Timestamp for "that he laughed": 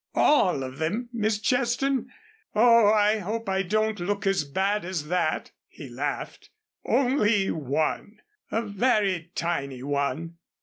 5.09-6.49